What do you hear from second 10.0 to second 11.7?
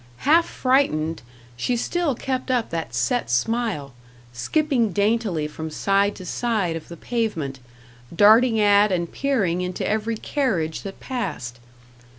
carriage that passed.